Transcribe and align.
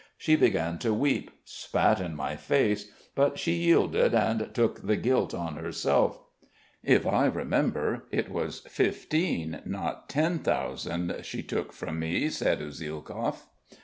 She 0.17 0.35
began 0.35 0.79
to 0.79 0.95
weep, 0.95 1.29
spat 1.45 2.01
in 2.01 2.15
my 2.15 2.35
face, 2.35 2.89
but 3.13 3.37
she 3.37 3.51
yielded 3.53 4.15
and 4.15 4.51
took 4.51 4.87
the 4.87 4.95
guilt 4.95 5.35
on 5.35 5.57
herself." 5.57 6.17
"If 6.83 7.05
I 7.05 7.25
remember 7.27 8.05
it 8.09 8.31
was 8.31 8.61
fifteen, 8.61 9.61
not 9.63 10.09
ten 10.09 10.39
thousand 10.39 11.17
she 11.21 11.43
took 11.43 11.71
from 11.71 11.99
me," 11.99 12.29
said 12.29 12.61
Usielkov. 12.61 13.43